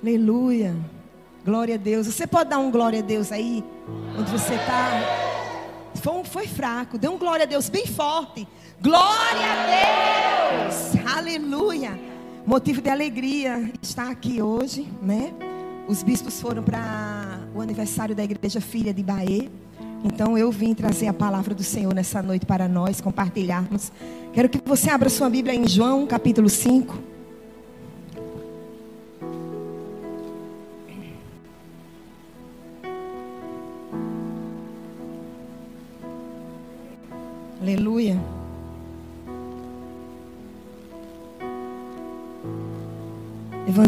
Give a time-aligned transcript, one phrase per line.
[0.00, 0.76] Aleluia.
[1.44, 2.06] Glória a Deus.
[2.06, 3.64] Você pode dar um glória a Deus aí,
[4.16, 4.90] onde você está?
[5.96, 6.96] Foi, foi fraco.
[6.96, 8.46] Dê um glória a Deus bem forte.
[8.80, 11.04] Glória a Deus.
[11.16, 11.98] Aleluia.
[12.46, 15.32] Motivo de alegria estar aqui hoje, né?
[15.88, 19.50] Os bispos foram para o aniversário da Igreja Filha de Bahia.
[20.04, 23.90] Então eu vim trazer a palavra do Senhor nessa noite para nós compartilharmos.
[24.32, 27.17] Quero que você abra sua Bíblia em João, capítulo 5.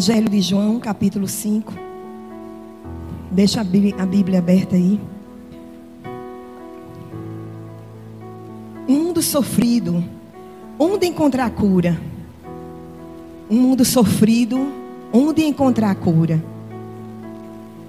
[0.01, 1.75] Evangelho de João, capítulo 5.
[3.31, 4.99] Deixa a Bíblia, a aberta aí.
[8.89, 10.03] Um mundo sofrido,
[10.79, 12.01] onde encontrar cura?
[13.51, 14.73] Um mundo sofrido,
[15.13, 16.43] onde encontrar cura?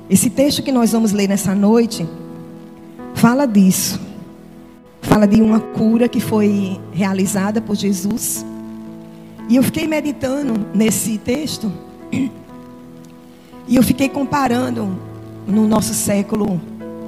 [0.09, 2.05] Esse texto que nós vamos ler nessa noite
[3.13, 3.97] fala disso
[5.01, 8.45] fala de uma cura que foi realizada por Jesus.
[9.47, 11.71] E eu fiquei meditando nesse texto.
[12.11, 14.97] E eu fiquei comparando
[15.47, 16.59] no nosso século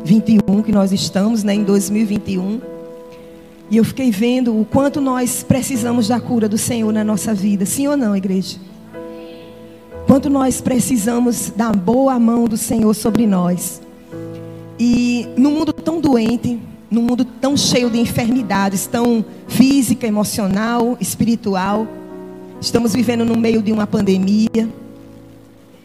[0.05, 2.61] 21 que nós estamos, né, em 2021.
[3.69, 7.65] E eu fiquei vendo o quanto nós precisamos da cura do Senhor na nossa vida.
[7.65, 8.57] Sim ou não, igreja?
[10.05, 13.81] Quanto nós precisamos da boa mão do Senhor sobre nós.
[14.77, 16.59] E no mundo tão doente,
[16.91, 21.87] num mundo tão cheio de enfermidades, tão física, emocional, espiritual.
[22.61, 24.69] Estamos vivendo no meio de uma pandemia.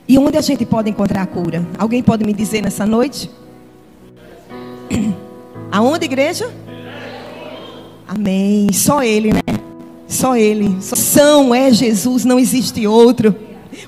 [0.08, 1.66] E onde a gente pode encontrar a cura?
[1.78, 3.30] Alguém pode me dizer nessa noite?
[5.70, 6.50] Aonde, igreja?
[8.08, 8.68] Amém.
[8.72, 9.42] Só Ele, né?
[10.08, 10.78] Só Ele.
[10.80, 13.36] São é Jesus, não existe outro.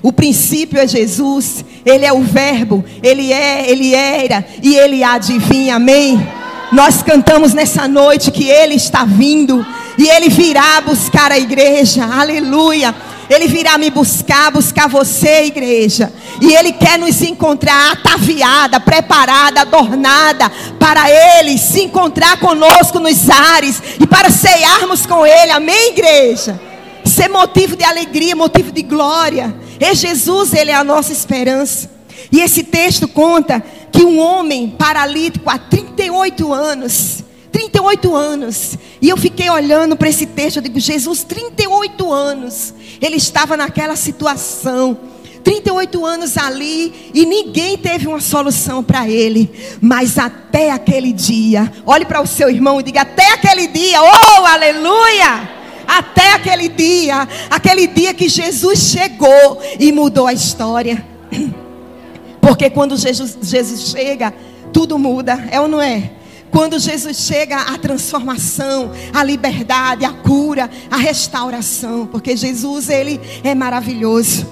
[0.03, 1.65] O princípio é Jesus.
[1.83, 2.85] Ele é o Verbo.
[3.01, 5.77] Ele é, Ele era e Ele adivinha.
[5.77, 6.21] Amém.
[6.71, 9.65] Nós cantamos nessa noite que Ele está vindo
[9.97, 12.93] e Ele virá buscar a igreja, aleluia.
[13.33, 16.11] Ele virá me buscar, buscar você, igreja.
[16.41, 23.81] E Ele quer nos encontrar ataviada, preparada, adornada, para Ele se encontrar conosco nos ares
[23.99, 26.59] e para cearmos com Ele, amém, igreja?
[27.05, 29.55] Ser motivo de alegria, motivo de glória.
[29.79, 31.89] É Jesus, Ele é a nossa esperança.
[32.31, 39.17] E esse texto conta que um homem paralítico há 38 anos, 38 anos, e eu
[39.17, 44.95] fiquei olhando para esse texto, eu digo, Jesus, 38 anos, ele estava naquela situação,
[45.43, 49.49] 38 anos ali e ninguém teve uma solução para ele.
[49.81, 54.45] Mas até aquele dia, olhe para o seu irmão e diga: até aquele dia, oh
[54.45, 55.49] aleluia!
[55.87, 61.05] Até aquele dia, aquele dia que Jesus chegou e mudou a história.
[62.39, 64.33] Porque quando Jesus, Jesus chega,
[64.71, 66.20] tudo muda, é ou não é?
[66.51, 72.05] Quando Jesus chega, a transformação, a liberdade, a cura, a restauração.
[72.05, 74.45] Porque Jesus, ele é maravilhoso.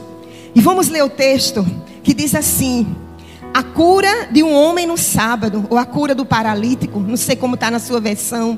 [0.56, 1.66] E vamos ler o texto
[2.02, 2.96] que diz assim:
[3.54, 7.56] a cura de um homem no sábado, ou a cura do paralítico, não sei como
[7.56, 8.58] está na sua versão.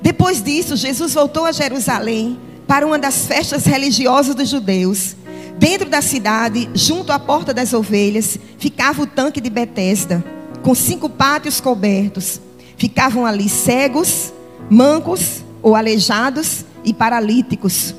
[0.00, 5.16] Depois disso, Jesus voltou a Jerusalém para uma das festas religiosas dos judeus.
[5.58, 10.22] Dentro da cidade, junto à porta das ovelhas, ficava o tanque de Betesda,
[10.62, 12.40] com cinco pátios cobertos.
[12.76, 14.32] Ficavam ali cegos,
[14.68, 17.94] mancos ou aleijados e paralíticos.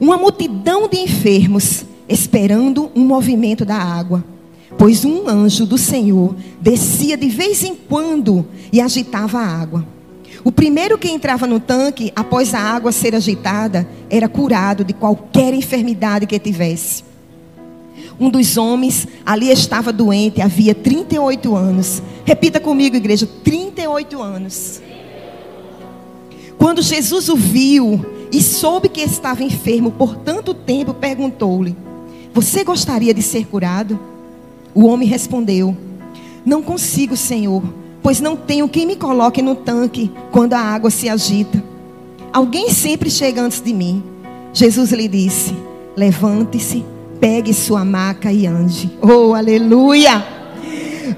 [0.00, 4.24] Uma multidão de enfermos esperando um movimento da água.
[4.78, 9.86] Pois um anjo do Senhor descia de vez em quando e agitava a água.
[10.42, 15.52] O primeiro que entrava no tanque, após a água ser agitada, era curado de qualquer
[15.52, 17.09] enfermidade que tivesse.
[18.20, 22.02] Um dos homens ali estava doente, havia 38 anos.
[22.24, 24.82] Repita comigo, igreja: 38 anos.
[26.58, 31.74] Quando Jesus o viu e soube que estava enfermo por tanto tempo, perguntou-lhe:
[32.34, 33.98] Você gostaria de ser curado?
[34.74, 35.74] O homem respondeu:
[36.44, 37.62] Não consigo, Senhor
[38.02, 41.62] pois não tenho quem me coloque no tanque quando a água se agita.
[42.32, 44.02] Alguém sempre chega antes de mim.
[44.52, 45.54] Jesus lhe disse:
[45.96, 46.84] Levante-se,
[47.20, 48.90] pegue sua maca e ande.
[49.00, 50.24] Oh, aleluia!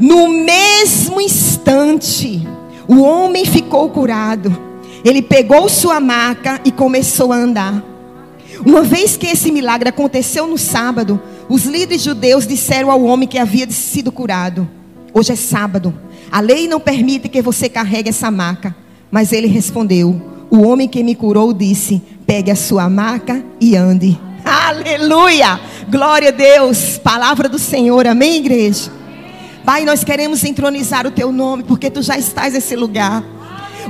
[0.00, 2.46] No mesmo instante,
[2.88, 4.56] o homem ficou curado.
[5.04, 7.82] Ele pegou sua maca e começou a andar.
[8.64, 13.38] Uma vez que esse milagre aconteceu no sábado, os líderes judeus disseram ao homem que
[13.38, 14.68] havia sido curado:
[15.14, 15.94] Hoje é sábado
[16.32, 18.74] a lei não permite que você carregue essa maca.
[19.10, 20.18] Mas ele respondeu:
[20.50, 24.18] O homem que me curou disse: Pegue a sua maca e ande.
[24.54, 25.58] Aleluia!
[25.88, 26.98] Glória a Deus.
[26.98, 28.06] Palavra do Senhor.
[28.06, 28.90] Amém, igreja?
[29.64, 33.24] Pai, nós queremos entronizar o teu nome, porque tu já estás nesse lugar.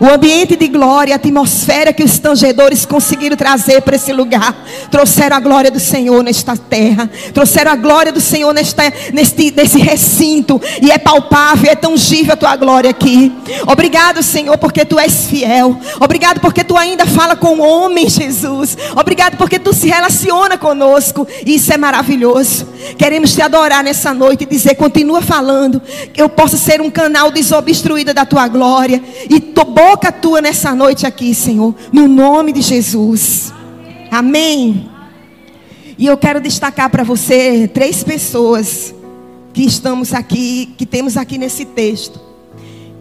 [0.00, 4.54] O ambiente de glória, a atmosfera que os tangedores conseguiram trazer para esse lugar,
[4.90, 9.78] trouxeram a glória do Senhor nesta terra, trouxeram a glória do Senhor nesta, neste, nesse
[9.78, 13.32] recinto, e é palpável, é tangível a tua glória aqui.
[13.66, 15.78] Obrigado, Senhor, porque tu és fiel.
[16.00, 18.76] Obrigado porque tu ainda fala com o homem, Jesus.
[18.96, 21.26] Obrigado porque tu se relaciona conosco.
[21.46, 22.66] Isso é maravilhoso.
[22.98, 25.80] Queremos te adorar nessa noite e dizer: continua falando,
[26.12, 29.02] que eu possa ser um canal desobstruído da tua glória.
[29.28, 33.52] E tô boca tua nessa noite aqui, Senhor, no nome de Jesus.
[34.12, 34.88] Amém.
[35.98, 38.94] E eu quero destacar para você três pessoas
[39.52, 42.20] que estamos aqui, que temos aqui nesse texto.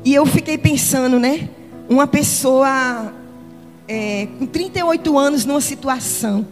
[0.04, 1.50] E eu fiquei pensando, né?
[1.88, 3.14] Uma pessoa
[3.88, 6.48] é, com 38 anos numa situação,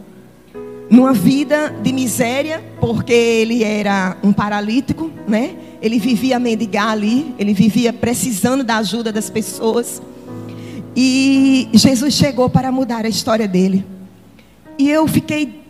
[0.88, 5.56] numa vida de miséria, porque ele era um paralítico, né?
[5.82, 10.00] Ele vivia mendigar ali, ele vivia precisando da ajuda das pessoas.
[10.96, 13.84] E Jesus chegou para mudar a história dele.
[14.78, 15.60] E eu fiquei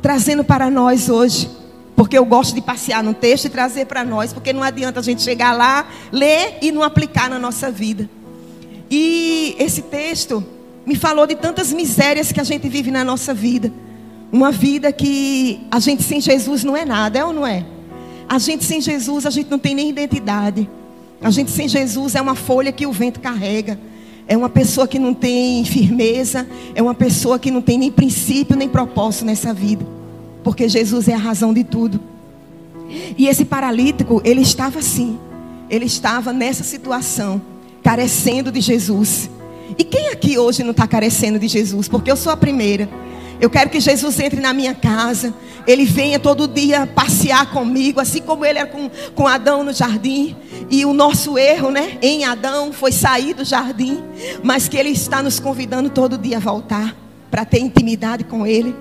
[0.00, 1.50] trazendo para nós hoje,
[1.94, 5.02] porque eu gosto de passear no texto e trazer para nós, porque não adianta a
[5.02, 8.08] gente chegar lá, ler e não aplicar na nossa vida.
[8.90, 10.44] E esse texto
[10.86, 13.72] me falou de tantas misérias que a gente vive na nossa vida.
[14.32, 17.66] Uma vida que a gente sem Jesus não é nada, é ou não é?
[18.28, 20.68] A gente sem Jesus, a gente não tem nem identidade.
[21.20, 23.78] A gente sem Jesus é uma folha que o vento carrega
[24.30, 28.56] é uma pessoa que não tem firmeza, é uma pessoa que não tem nem princípio
[28.56, 29.84] nem propósito nessa vida,
[30.44, 32.00] porque Jesus é a razão de tudo.
[33.18, 35.18] E esse paralítico, ele estava assim,
[35.68, 37.42] ele estava nessa situação,
[37.82, 39.28] carecendo de Jesus.
[39.76, 41.88] E quem aqui hoje não está carecendo de Jesus?
[41.88, 42.88] Porque eu sou a primeira.
[43.40, 45.32] Eu quero que Jesus entre na minha casa.
[45.66, 50.36] Ele venha todo dia passear comigo, assim como ele era com, com Adão no jardim.
[50.70, 54.02] E o nosso erro, né, em Adão foi sair do jardim.
[54.42, 56.94] Mas que ele está nos convidando todo dia a voltar
[57.30, 58.74] para ter intimidade com ele.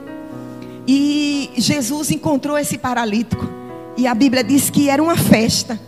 [0.88, 3.48] E Jesus encontrou esse paralítico.
[3.96, 5.80] E a Bíblia diz que era uma festa.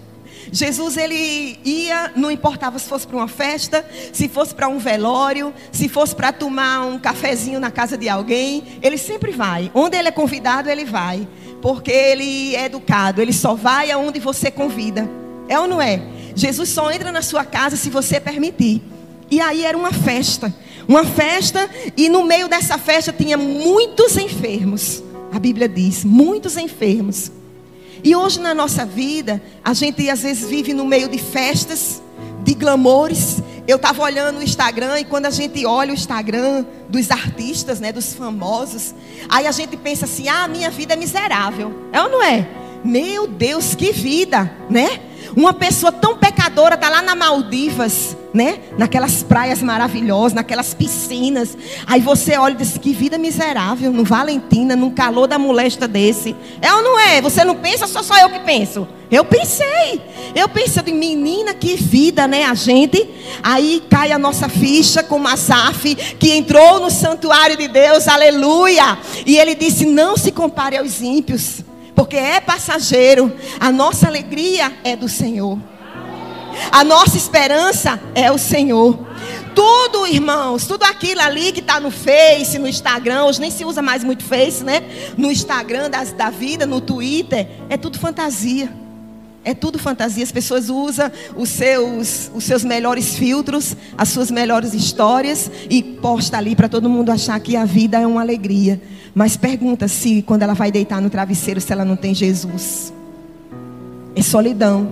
[0.51, 5.53] Jesus ele ia, não importava se fosse para uma festa, se fosse para um velório,
[5.71, 9.71] se fosse para tomar um cafezinho na casa de alguém, ele sempre vai.
[9.73, 11.27] Onde ele é convidado, ele vai,
[11.61, 15.09] porque ele é educado, ele só vai aonde você convida.
[15.47, 16.01] É ou não é?
[16.35, 18.81] Jesus só entra na sua casa se você permitir.
[19.29, 20.53] E aí era uma festa,
[20.87, 25.03] uma festa e no meio dessa festa tinha muitos enfermos.
[25.31, 27.31] A Bíblia diz, muitos enfermos.
[28.03, 32.01] E hoje na nossa vida, a gente às vezes vive no meio de festas,
[32.43, 33.41] de glamores.
[33.67, 37.91] Eu estava olhando o Instagram e quando a gente olha o Instagram dos artistas, né,
[37.91, 38.95] dos famosos,
[39.29, 41.89] aí a gente pensa assim: "Ah, minha vida é miserável".
[41.93, 42.47] É ou não é?
[42.83, 44.99] Meu Deus, que vida, né?
[45.35, 48.59] Uma pessoa tão pecadora está lá na Maldivas, né?
[48.77, 51.57] Naquelas praias maravilhosas, naquelas piscinas.
[51.87, 56.35] Aí você olha e diz: que vida miserável, no Valentina, num calor da molesta desse.
[56.61, 57.21] É ou não é?
[57.21, 58.87] Você não pensa, só só eu que penso.
[59.09, 60.01] Eu pensei.
[60.35, 62.45] Eu pensei menina, que vida, né?
[62.45, 63.09] A gente.
[63.43, 68.97] Aí cai a nossa ficha com Masaf, que entrou no santuário de Deus, aleluia.
[69.25, 71.63] E ele disse: não se compare aos ímpios
[72.11, 73.33] porque é passageiro.
[73.57, 75.57] A nossa alegria é do Senhor.
[76.69, 79.07] A nossa esperança é o Senhor.
[79.55, 83.81] Tudo, irmãos, tudo aquilo ali que está no Face, no Instagram, hoje nem se usa
[83.81, 84.83] mais muito Face, né?
[85.15, 88.80] No Instagram das, da vida, no Twitter, é tudo fantasia.
[89.43, 90.23] É tudo fantasia.
[90.23, 96.37] As pessoas usam os seus, os seus melhores filtros, as suas melhores histórias e posta
[96.37, 98.79] ali para todo mundo achar que a vida é uma alegria.
[99.15, 102.93] Mas pergunta se quando ela vai deitar no travesseiro se ela não tem Jesus.
[104.15, 104.89] É solidão.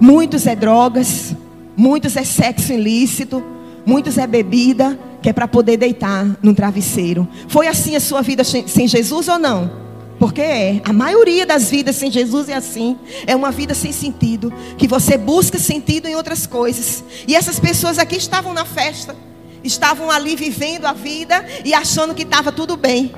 [0.00, 1.34] Muitos é drogas,
[1.76, 3.42] muitos é sexo ilícito,
[3.84, 7.26] muitos é bebida, que é para poder deitar no travesseiro.
[7.48, 9.82] Foi assim a sua vida sem Jesus ou não?
[10.22, 10.80] Porque é.
[10.84, 12.96] A maioria das vidas sem Jesus é assim.
[13.26, 14.52] É uma vida sem sentido.
[14.78, 17.02] Que você busca sentido em outras coisas.
[17.26, 19.16] E essas pessoas aqui estavam na festa
[19.64, 23.12] estavam ali vivendo a vida e achando que estava tudo bem,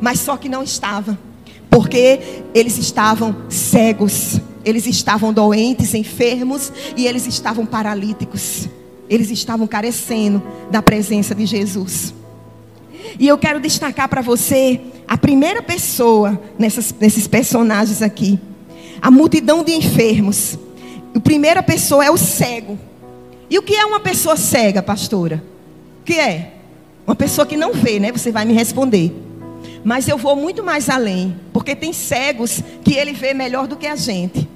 [0.00, 1.18] mas só que não estava,
[1.68, 2.20] porque
[2.54, 8.68] eles estavam cegos, eles estavam doentes, enfermos e eles estavam paralíticos,
[9.10, 12.14] eles estavam carecendo da presença de Jesus.
[13.18, 18.38] E eu quero destacar para você a primeira pessoa nessas, nesses personagens aqui,
[19.00, 20.58] a multidão de enfermos.
[21.14, 22.78] A primeira pessoa é o cego.
[23.48, 25.42] E o que é uma pessoa cega, pastora?
[26.08, 26.54] que é?
[27.06, 28.10] Uma pessoa que não vê, né?
[28.10, 29.14] Você vai me responder.
[29.84, 33.86] Mas eu vou muito mais além, porque tem cegos que ele vê melhor do que
[33.86, 34.48] a gente.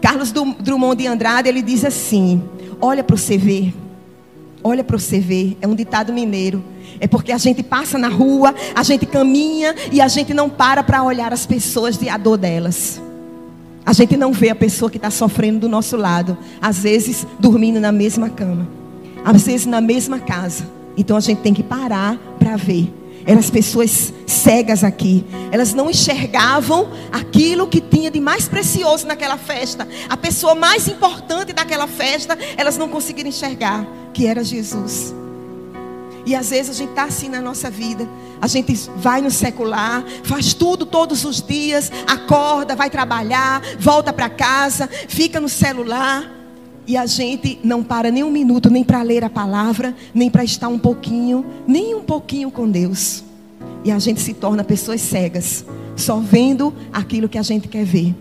[0.00, 2.40] Carlos Drummond de Andrade, ele diz assim:
[2.80, 3.74] Olha para você ver.
[4.62, 5.56] Olha para você ver.
[5.60, 6.62] É um ditado mineiro.
[7.00, 10.82] É porque a gente passa na rua, a gente caminha e a gente não para
[10.82, 13.00] para olhar as pessoas e a dor delas.
[13.84, 16.36] A gente não vê a pessoa que está sofrendo do nosso lado.
[16.60, 18.68] Às vezes dormindo na mesma cama.
[19.24, 20.68] Às vezes na mesma casa.
[20.96, 22.92] Então a gente tem que parar para ver.
[23.26, 25.24] Eram as pessoas cegas aqui.
[25.50, 29.88] Elas não enxergavam aquilo que tinha de mais precioso naquela festa.
[30.08, 35.14] A pessoa mais importante daquela festa, elas não conseguiram enxergar, que era Jesus.
[36.26, 38.08] E às vezes a gente está assim na nossa vida.
[38.40, 44.28] A gente vai no secular, faz tudo todos os dias, acorda, vai trabalhar, volta para
[44.28, 46.30] casa, fica no celular.
[46.86, 50.42] E a gente não para nem um minuto, nem para ler a palavra, nem para
[50.42, 53.22] estar um pouquinho, nem um pouquinho com Deus.
[53.84, 55.64] E a gente se torna pessoas cegas,
[55.96, 58.14] só vendo aquilo que a gente quer ver.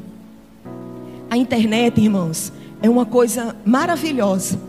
[1.30, 2.52] A internet, irmãos,
[2.82, 4.60] é uma coisa maravilhosa.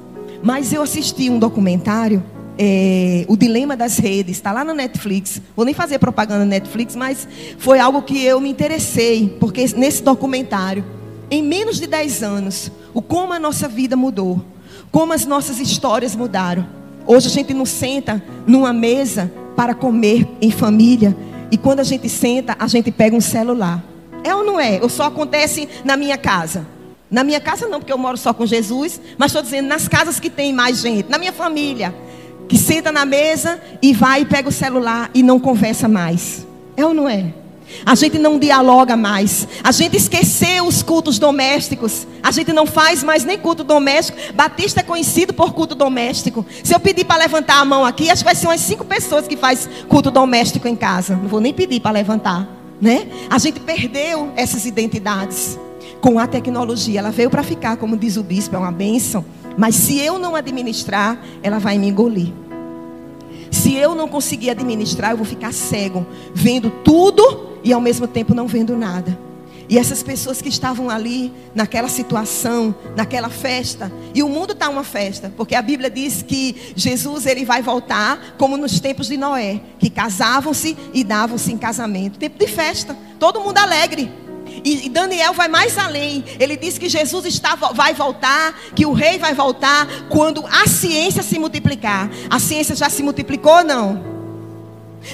[0.42, 2.22] Mas eu assisti um documentário,
[2.62, 5.40] é, O Dilema das Redes, está lá na Netflix.
[5.56, 7.26] Vou nem fazer propaganda na Netflix, mas
[7.56, 10.84] foi algo que eu me interessei, porque nesse documentário
[11.30, 14.44] em menos de 10 anos, o como a nossa vida mudou,
[14.90, 16.66] como as nossas histórias mudaram.
[17.06, 21.16] Hoje a gente não senta numa mesa para comer em família,
[21.50, 23.82] e quando a gente senta, a gente pega um celular.
[24.22, 24.80] É ou não é?
[24.82, 26.66] Ou só acontece na minha casa?
[27.10, 30.20] Na minha casa não, porque eu moro só com Jesus, mas estou dizendo nas casas
[30.20, 31.94] que tem mais gente, na minha família,
[32.50, 36.44] que senta na mesa e vai e pega o celular e não conversa mais.
[36.76, 37.32] É ou não é?
[37.86, 39.46] A gente não dialoga mais.
[39.62, 42.08] A gente esqueceu os cultos domésticos.
[42.20, 44.18] A gente não faz mais nem culto doméstico.
[44.34, 46.44] Batista é conhecido por culto doméstico.
[46.64, 49.28] Se eu pedir para levantar a mão aqui, acho que vai ser umas cinco pessoas
[49.28, 51.14] que faz culto doméstico em casa.
[51.14, 52.48] Não vou nem pedir para levantar,
[52.80, 53.06] né?
[53.30, 55.56] A gente perdeu essas identidades
[56.00, 56.98] com a tecnologia.
[56.98, 59.24] Ela veio para ficar, como diz o bispo, é uma bênção.
[59.60, 62.32] Mas se eu não administrar, ela vai me engolir.
[63.50, 68.34] Se eu não conseguir administrar, eu vou ficar cego, vendo tudo e ao mesmo tempo
[68.34, 69.18] não vendo nada.
[69.68, 74.82] E essas pessoas que estavam ali, naquela situação, naquela festa, e o mundo está uma
[74.82, 79.60] festa, porque a Bíblia diz que Jesus ele vai voltar como nos tempos de Noé,
[79.78, 84.10] que casavam-se e davam-se em casamento, tempo de festa, todo mundo alegre.
[84.64, 86.24] E Daniel vai mais além.
[86.38, 91.22] Ele diz que Jesus está, vai voltar, que o rei vai voltar quando a ciência
[91.22, 92.10] se multiplicar.
[92.28, 94.20] A ciência já se multiplicou ou não?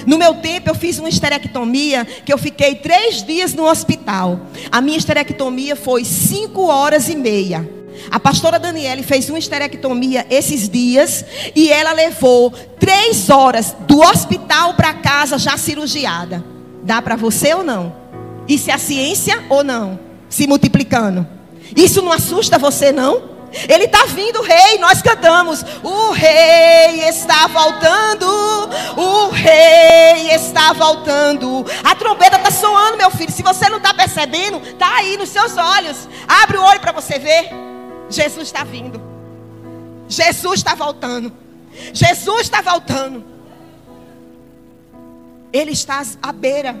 [0.05, 4.39] No meu tempo, eu fiz uma esterectomia que eu fiquei três dias no hospital.
[4.71, 7.67] A minha esterectomia foi cinco horas e meia.
[8.11, 11.25] A pastora Daniele fez uma esterectomia esses dias
[11.55, 16.43] e ela levou três horas do hospital para casa já cirurgiada.
[16.83, 18.06] Dá para você ou não?
[18.47, 19.99] Isso é a ciência ou não?
[20.29, 21.27] Se multiplicando.
[21.75, 23.37] Isso não assusta você, não?
[23.67, 25.63] Ele está vindo, o rei, nós cantamos.
[25.83, 28.27] O rei está voltando.
[28.97, 31.65] O rei está voltando.
[31.83, 33.31] A trombeta está soando, meu filho.
[33.31, 36.07] Se você não está percebendo, está aí nos seus olhos.
[36.27, 37.49] Abre o olho para você ver.
[38.09, 39.01] Jesus está vindo.
[40.07, 41.31] Jesus está voltando.
[41.93, 43.25] Jesus está voltando.
[45.51, 46.75] Ele está à beira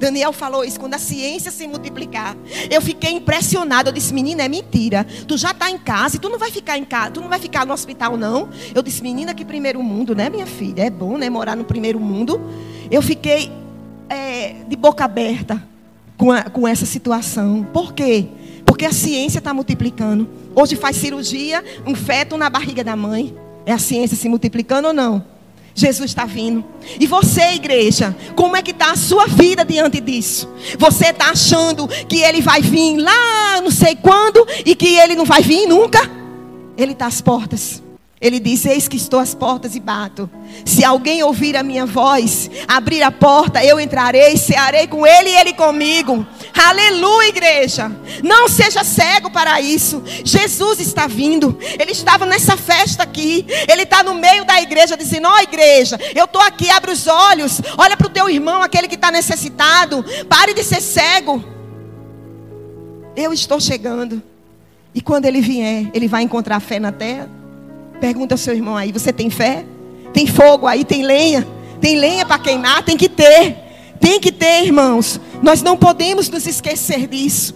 [0.00, 2.34] Daniel falou isso, quando a ciência se multiplicar.
[2.70, 3.90] Eu fiquei impressionada.
[3.90, 5.06] Eu disse, menina, é mentira.
[5.28, 7.38] Tu já está em casa e tu não vai ficar em casa, tu não vai
[7.38, 8.48] ficar no hospital, não.
[8.74, 10.84] Eu disse, menina, que primeiro mundo, né, minha filha?
[10.84, 12.40] É bom, né, morar no primeiro mundo.
[12.90, 13.52] Eu fiquei
[14.08, 15.62] é, de boca aberta
[16.16, 17.66] com, a, com essa situação.
[17.70, 18.26] Por quê?
[18.64, 20.26] Porque a ciência está multiplicando.
[20.54, 23.36] Hoje faz cirurgia, um feto na barriga da mãe.
[23.66, 25.22] É a ciência se multiplicando ou não?
[25.80, 26.64] Jesus está vindo.
[26.98, 30.48] E você, igreja, como é que está a sua vida diante disso?
[30.78, 35.24] Você está achando que ele vai vir lá, não sei quando, e que ele não
[35.24, 35.98] vai vir nunca?
[36.76, 37.82] Ele está às portas.
[38.20, 40.28] Ele diz: Eis que estou às portas e bato.
[40.64, 45.36] Se alguém ouvir a minha voz, abrir a porta, eu entrarei, cearei com ele e
[45.36, 46.26] ele comigo.
[46.54, 47.90] Aleluia, igreja.
[48.22, 50.02] Não seja cego para isso.
[50.24, 51.58] Jesus está vindo.
[51.78, 53.46] Ele estava nessa festa aqui.
[53.68, 57.06] Ele está no meio da igreja, dizendo: Ó, oh, igreja, eu estou aqui, abre os
[57.06, 57.60] olhos.
[57.78, 60.04] Olha para o teu irmão, aquele que está necessitado.
[60.28, 61.42] Pare de ser cego.
[63.16, 64.22] Eu estou chegando.
[64.94, 67.28] E quando ele vier, ele vai encontrar fé na terra.
[68.00, 69.64] Pergunta ao seu irmão aí: você tem fé?
[70.12, 70.84] Tem fogo aí?
[70.84, 71.46] Tem lenha?
[71.80, 72.82] Tem lenha para queimar?
[72.82, 73.56] Tem que ter.
[74.00, 75.20] Tem que ter, irmãos.
[75.42, 77.54] Nós não podemos nos esquecer disso.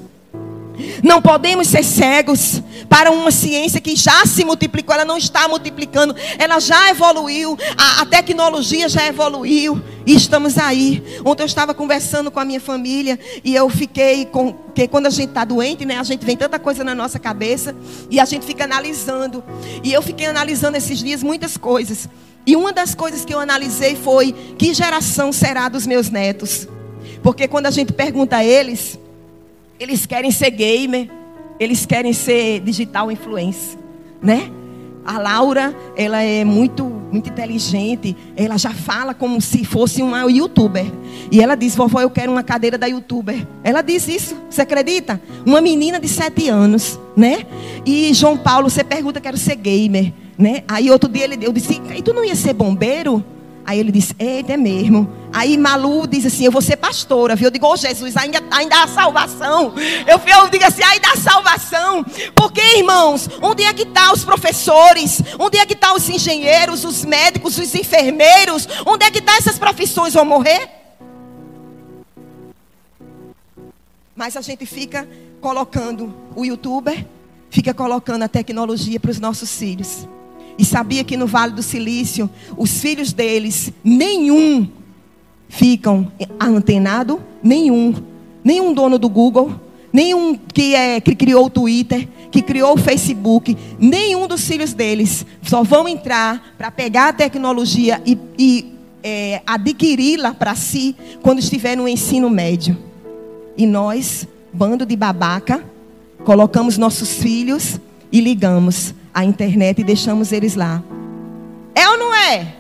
[1.03, 6.15] Não podemos ser cegos para uma ciência que já se multiplicou, ela não está multiplicando,
[6.39, 9.81] ela já evoluiu, a, a tecnologia já evoluiu.
[10.07, 11.03] E estamos aí.
[11.25, 14.53] Ontem eu estava conversando com a minha família e eu fiquei com.
[14.53, 15.99] Porque quando a gente está doente, né?
[15.99, 17.75] A gente vem tanta coisa na nossa cabeça
[18.11, 19.43] e a gente fica analisando.
[19.83, 22.09] E eu fiquei analisando esses dias muitas coisas.
[22.47, 26.69] E uma das coisas que eu analisei foi: que geração será dos meus netos?
[27.25, 29.01] Porque quando a gente pergunta a eles,
[29.81, 31.09] eles querem ser gamer,
[31.59, 33.79] eles querem ser digital influencer,
[34.21, 34.51] né?
[35.07, 38.15] A Laura, ela é muito, muito inteligente.
[38.37, 40.85] Ela já fala como se fosse uma youtuber.
[41.31, 43.47] E ela diz: Vovó, eu quero uma cadeira da youtuber.
[43.63, 44.37] Ela diz isso.
[44.51, 45.21] Você acredita?
[45.47, 47.47] Uma menina de sete anos, né?
[47.87, 50.63] E João Paulo, você pergunta: Quero ser gamer, né?
[50.69, 53.25] Aí outro dia ele, eu disse: E tu não ia ser bombeiro?
[53.67, 55.11] Aí ele disse, eita, é mesmo.
[55.33, 57.47] Aí Malu diz assim, eu vou ser pastora, viu?
[57.47, 59.73] Eu digo, oh Jesus, ainda, ainda há salvação.
[60.07, 62.05] Eu, eu digo assim, ainda há salvação.
[62.35, 65.23] Porque, irmãos, onde é que estão tá os professores?
[65.39, 68.69] Onde é que estão tá os engenheiros, os médicos, os enfermeiros?
[68.85, 70.13] Onde é que estão tá essas profissões?
[70.13, 70.69] Vão morrer?
[74.15, 75.09] Mas a gente fica
[75.41, 77.07] colocando o youtuber,
[77.51, 80.07] fica colocando a tecnologia para os nossos filhos.
[80.59, 84.69] E sabia que no Vale do Silício, os filhos deles, nenhum
[85.49, 87.95] ficam antenado, nenhum.
[88.43, 89.59] Nenhum dono do Google,
[89.91, 95.25] nenhum que, é, que criou o Twitter, que criou o Facebook, nenhum dos filhos deles
[95.41, 101.77] só vão entrar para pegar a tecnologia e, e é, adquiri-la para si quando estiver
[101.77, 102.77] no ensino médio.
[103.57, 105.65] E nós, bando de babaca,
[106.25, 107.81] colocamos nossos filhos
[108.11, 110.83] e ligamos a internet e deixamos eles lá.
[111.75, 112.55] É ou não é?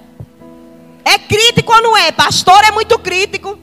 [1.04, 2.12] É crítico ou não é?
[2.12, 3.58] Pastor é muito crítico.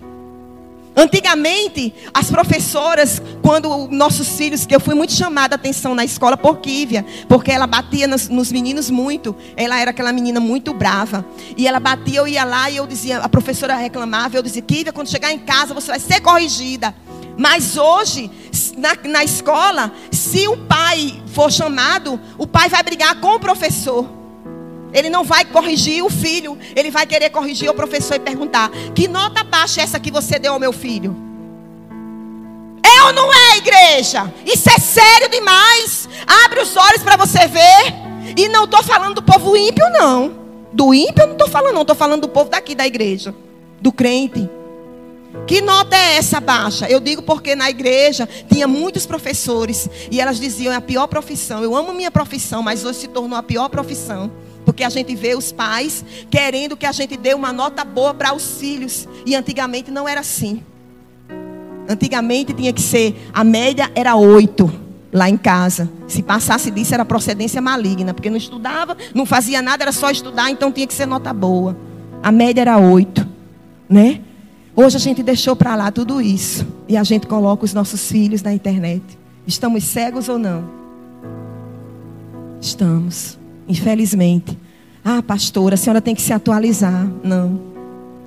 [0.94, 6.36] Antigamente, as professoras, quando nossos filhos, que eu fui muito chamada a atenção na escola
[6.36, 9.34] por Kívia, porque ela batia nos, nos, meninos muito.
[9.56, 11.26] Ela era aquela menina muito brava.
[11.56, 14.92] E ela batia, eu ia lá e eu dizia, a professora reclamava, eu dizia, Kívia,
[14.92, 16.94] quando chegar em casa você vai ser corrigida.
[17.38, 18.30] Mas hoje,
[18.78, 24.06] na, na escola, se o pai for chamado, o pai vai brigar com o professor.
[24.94, 29.08] Ele não vai corrigir o filho, ele vai querer corrigir o professor e perguntar: que
[29.08, 31.16] nota baixa é essa que você deu ao meu filho?
[32.84, 34.32] É ou não é, igreja?
[34.46, 36.10] Isso é sério demais.
[36.46, 37.94] Abre os olhos para você ver.
[38.36, 40.34] E não estou falando do povo ímpio, não.
[40.74, 41.82] Do ímpio eu não estou falando, não.
[41.82, 43.34] Estou falando do povo daqui da igreja.
[43.80, 44.50] Do crente.
[45.48, 46.88] Que nota é essa baixa?
[46.90, 51.64] Eu digo porque na igreja tinha muitos professores e elas diziam é a pior profissão.
[51.64, 54.32] Eu amo minha profissão, mas hoje se tornou a pior profissão.
[54.66, 58.34] Porque a gente vê os pais querendo que a gente dê uma nota boa para
[58.34, 59.08] os filhos.
[59.26, 60.64] E antigamente não era assim.
[61.88, 64.72] Antigamente tinha que ser, a média era oito
[65.12, 65.90] lá em casa.
[66.08, 68.14] Se passasse disso era procedência maligna.
[68.14, 71.76] Porque não estudava, não fazia nada, era só estudar, então tinha que ser nota boa.
[72.22, 73.28] A média era oito,
[73.90, 74.22] né?
[74.76, 78.42] Hoje a gente deixou para lá tudo isso e a gente coloca os nossos filhos
[78.42, 79.04] na internet.
[79.46, 80.64] Estamos cegos ou não?
[82.62, 84.58] Estamos, infelizmente.
[85.04, 87.06] Ah, pastora, a senhora tem que se atualizar.
[87.22, 87.60] Não,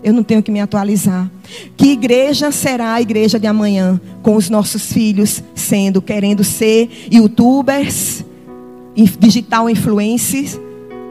[0.03, 1.31] eu não tenho que me atualizar.
[1.79, 8.23] Que igreja será a igreja de amanhã com os nossos filhos sendo, querendo ser youtubers,
[9.19, 10.61] digital influencers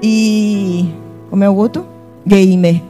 [0.01, 0.85] e.
[1.31, 1.87] Como é o outro?
[2.27, 2.83] Gamer.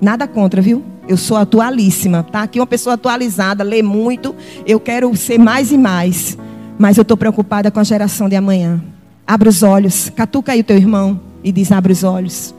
[0.00, 0.84] Nada contra, viu?
[1.10, 2.42] Eu sou atualíssima, tá?
[2.42, 4.32] Aqui uma pessoa atualizada, lê muito.
[4.64, 6.38] Eu quero ser mais e mais.
[6.78, 8.80] Mas eu estou preocupada com a geração de amanhã.
[9.26, 10.08] Abre os olhos.
[10.08, 12.54] Catuca aí o teu irmão e diz: abre os olhos.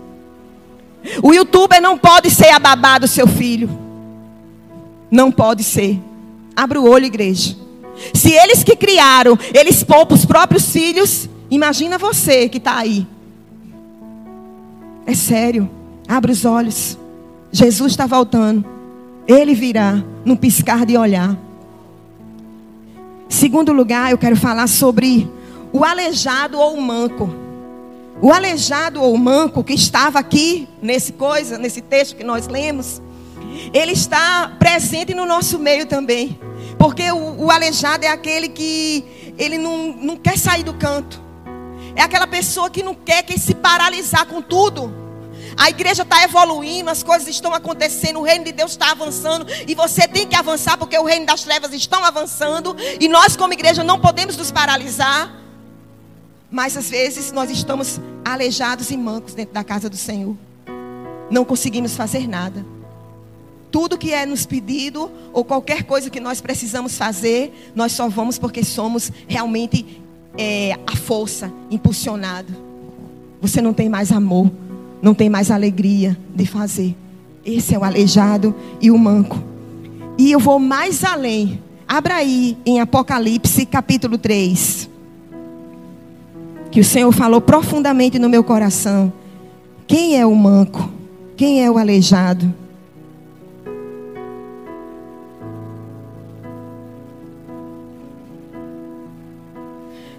[1.23, 3.69] O youtuber não pode ser a babá do seu filho.
[5.09, 5.97] Não pode ser.
[6.53, 7.55] Abre o olho, igreja.
[8.13, 13.07] Se eles que criaram, eles poupam os próprios filhos, imagina você que está aí.
[15.05, 15.69] É sério.
[16.05, 16.99] Abre os olhos.
[17.51, 18.65] Jesus está voltando.
[19.27, 21.37] Ele virá num piscar de olhar.
[23.27, 25.29] Segundo lugar, eu quero falar sobre
[25.71, 27.29] o aleijado ou o manco.
[28.21, 33.01] O aleijado ou o manco que estava aqui nesse coisa, nesse texto que nós lemos,
[33.73, 36.39] ele está presente no nosso meio também.
[36.77, 41.21] Porque o, o aleijado é aquele que ele não, não quer sair do canto.
[41.95, 45.00] É aquela pessoa que não quer que se paralisar com tudo.
[45.57, 49.75] A igreja está evoluindo, as coisas estão acontecendo, o reino de Deus está avançando e
[49.75, 53.83] você tem que avançar porque o reino das trevas estão avançando e nós como igreja
[53.83, 55.39] não podemos nos paralisar.
[56.49, 60.35] Mas às vezes nós estamos aleijados e mancos dentro da casa do Senhor.
[61.29, 62.65] Não conseguimos fazer nada.
[63.71, 68.37] Tudo que é nos pedido ou qualquer coisa que nós precisamos fazer, nós só vamos
[68.37, 70.01] porque somos realmente
[70.37, 72.53] é, a força impulsionado.
[73.41, 74.51] Você não tem mais amor
[75.01, 76.95] não tem mais alegria de fazer.
[77.43, 79.41] Esse é o aleijado e o manco.
[80.17, 81.59] E eu vou mais além.
[81.87, 84.89] Abra aí em Apocalipse capítulo 3.
[86.69, 89.11] Que o Senhor falou profundamente no meu coração.
[89.87, 90.89] Quem é o manco?
[91.35, 92.53] Quem é o aleijado?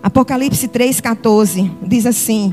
[0.03, 2.53] Apocalipse 3,14 diz assim: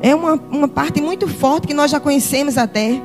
[0.00, 3.00] é uma, uma parte muito forte que nós já conhecemos até.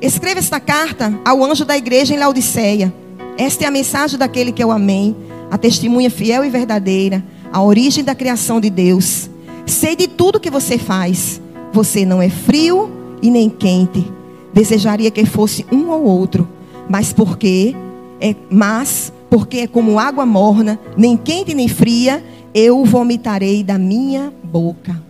[0.00, 2.92] Escreva esta carta ao anjo da igreja em Laodiceia.
[3.36, 5.16] Esta é a mensagem daquele que eu amei,
[5.50, 9.30] a testemunha fiel e verdadeira, a origem da criação de Deus.
[9.66, 11.40] Sei de tudo que você faz.
[11.72, 12.90] Você não é frio
[13.22, 14.10] e nem quente.
[14.52, 16.48] Desejaria que fosse um ou outro,
[16.88, 17.74] mas porque
[18.20, 24.32] é, mas porque é como água morna, nem quente nem fria, eu vomitarei da minha
[24.42, 25.09] boca.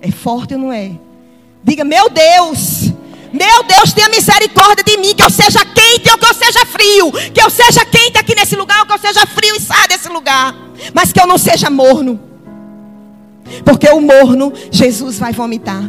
[0.00, 0.92] É forte ou não é?
[1.62, 2.92] Diga, meu Deus,
[3.32, 7.12] meu Deus, tenha misericórdia de mim, que eu seja quente ou que eu seja frio,
[7.32, 10.08] que eu seja quente aqui nesse lugar ou que eu seja frio e saia desse
[10.08, 10.54] lugar,
[10.94, 12.18] mas que eu não seja morno,
[13.64, 15.82] porque o morno Jesus vai vomitar,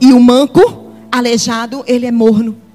[0.00, 2.65] e o manco, aleijado, ele é morno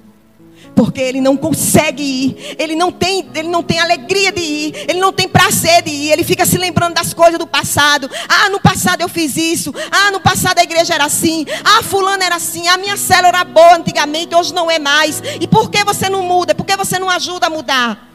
[0.74, 4.98] porque ele não consegue ir, ele não tem, ele não tem alegria de ir, ele
[4.98, 8.10] não tem prazer de ir, ele fica se lembrando das coisas do passado.
[8.28, 9.72] Ah, no passado eu fiz isso.
[9.90, 11.44] Ah, no passado a igreja era assim.
[11.64, 12.68] Ah, fulano era assim.
[12.68, 15.22] A minha célula era boa antigamente, hoje não é mais.
[15.40, 16.54] E por que você não muda?
[16.54, 18.08] Por que você não ajuda a mudar?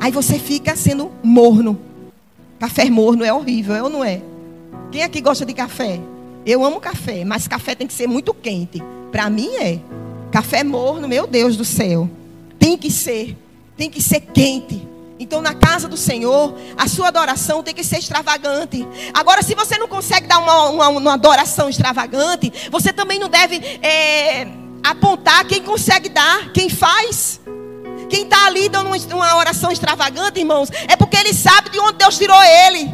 [0.00, 1.78] Aí você fica sendo morno.
[2.58, 4.20] Café morno é horrível, é ou não é?
[4.90, 6.00] Quem aqui gosta de café?
[6.44, 8.82] Eu amo café, mas café tem que ser muito quente.
[9.12, 9.78] Para mim é.
[10.30, 12.08] Café morno, meu Deus do céu.
[12.58, 13.36] Tem que ser,
[13.76, 14.88] tem que ser quente.
[15.18, 18.86] Então, na casa do Senhor, a sua adoração tem que ser extravagante.
[19.12, 23.56] Agora, se você não consegue dar uma, uma, uma adoração extravagante, você também não deve
[23.82, 24.48] é,
[24.82, 27.38] apontar quem consegue dar, quem faz.
[28.08, 32.16] Quem está ali dando uma oração extravagante, irmãos, é porque ele sabe de onde Deus
[32.16, 32.90] tirou ele.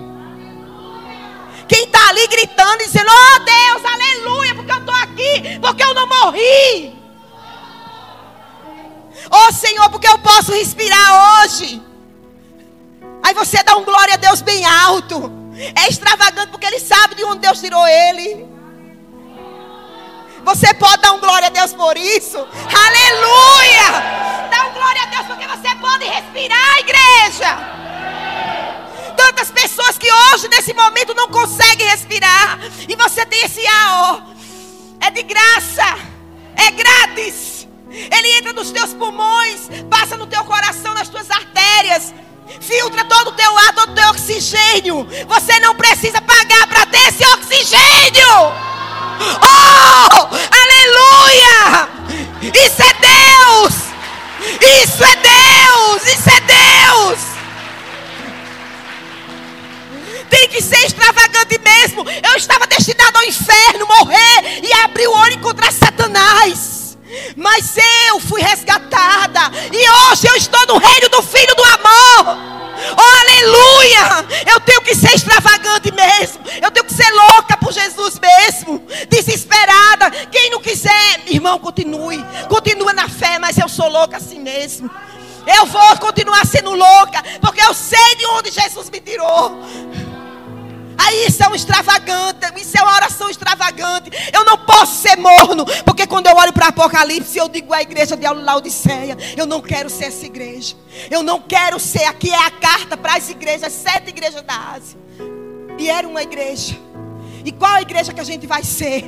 [1.69, 6.09] Quem está ali gritando, dizendo: Oh Deus, aleluia, porque eu estou aqui, porque eu não
[6.09, 6.96] morri.
[9.31, 11.83] Oh Senhor, porque eu posso respirar hoje.
[13.23, 15.31] Aí você dá um glória a Deus bem alto.
[15.75, 18.47] É extravagante porque ele sabe de onde Deus tirou ele.
[20.45, 22.39] Você pode dar um glória a Deus por isso?
[22.39, 24.49] Aleluia!
[24.49, 27.59] Dá um glória a Deus porque você pode respirar, igreja.
[29.17, 32.61] Tantas pessoas que hoje, nesse momento, não conseguem respirar.
[32.89, 34.21] E você tem esse ar, ó.
[35.01, 35.99] É de graça.
[36.55, 37.56] É grátis.
[37.97, 42.13] Ele entra nos teus pulmões, passa no teu coração, nas tuas artérias,
[42.61, 45.09] filtra todo o teu ar, todo o teu oxigênio.
[45.27, 48.53] Você não precisa pagar para ter esse oxigênio.
[49.41, 50.29] Oh,
[50.61, 51.89] aleluia!
[52.43, 53.75] Isso é Deus!
[54.61, 56.03] Isso é Deus!
[56.07, 57.19] Isso é Deus!
[60.29, 62.05] Tem que ser extravagante mesmo.
[62.09, 66.76] Eu estava destinado ao inferno, morrer e abrir o olho contra Satanás.
[67.47, 67.77] Mas
[68.09, 69.53] eu fui resgatada.
[69.73, 72.37] E hoje eu estou no reino do Filho do Amor.
[72.99, 74.27] Oh, aleluia!
[74.53, 76.41] Eu tenho que ser extravagante mesmo.
[76.61, 78.85] Eu tenho que ser louca por Jesus mesmo.
[79.09, 80.11] Desesperada.
[80.33, 82.19] Quem não quiser, irmão, continue.
[82.49, 84.91] Continua na fé, mas eu sou louca assim mesmo.
[85.47, 89.63] Eu vou continuar sendo louca, porque eu sei de onde Jesus me tirou.
[90.99, 94.11] Aí isso é um extravagante, isso é uma oração extravagante.
[94.33, 98.17] Eu não posso ser morno, porque quando eu olho para Apocalipse, eu digo à igreja
[98.17, 100.75] de Laodiceia: eu não quero ser essa igreja.
[101.11, 102.05] Eu não quero ser.
[102.05, 104.99] Aqui é a carta para as igrejas, sete igrejas da Ásia.
[105.79, 106.77] E era uma igreja.
[107.45, 109.05] E qual a igreja que a gente vai ser?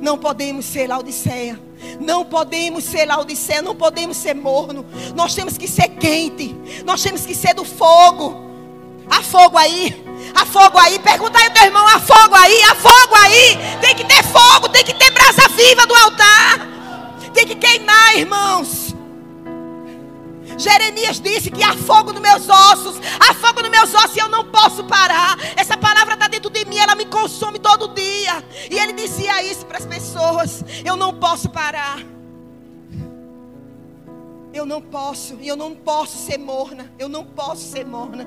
[0.00, 1.58] Não podemos ser Laodiceia.
[2.00, 4.84] Não podemos ser Laodiceia, não podemos ser morno.
[5.14, 6.54] Nós temos que ser quente.
[6.84, 8.45] Nós temos que ser do fogo.
[9.10, 10.04] Há fogo aí.
[10.34, 10.98] Há fogo aí.
[10.98, 12.62] Pergunta aí ao teu irmão: há fogo aí?
[12.62, 13.58] Há fogo aí.
[13.80, 16.60] Tem que ter fogo, tem que ter brasa viva do altar.
[17.32, 18.94] Tem que queimar, irmãos.
[20.58, 24.28] Jeremias disse que há fogo nos meus ossos, há fogo nos meus ossos e eu
[24.28, 25.36] não posso parar.
[25.54, 28.42] Essa palavra está dentro de mim, ela me consome todo dia.
[28.70, 32.15] E ele dizia isso para as pessoas: eu não posso parar.
[34.56, 36.90] Eu não posso, eu não posso ser morna.
[36.98, 38.26] Eu não posso ser morna.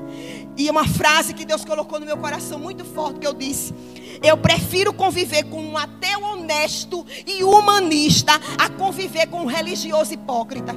[0.56, 3.74] E uma frase que Deus colocou no meu coração muito forte que eu disse:
[4.22, 10.76] Eu prefiro conviver com um ateu honesto e humanista a conviver com um religioso hipócrita.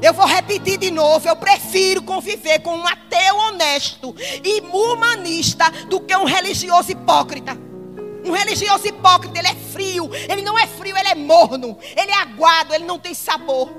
[0.00, 1.28] Eu vou repetir de novo.
[1.28, 7.69] Eu prefiro conviver com um ateu honesto e humanista do que um religioso hipócrita.
[8.24, 10.10] Um religioso hipócrita, ele é frio.
[10.28, 11.76] Ele não é frio, ele é morno.
[11.96, 13.70] Ele é aguado, ele não tem sabor.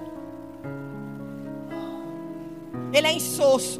[2.93, 3.79] Ele é insosso.